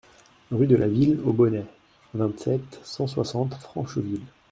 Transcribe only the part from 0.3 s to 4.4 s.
Rue de la Ville Aux Bonnets, vingt-sept, cent soixante Francheville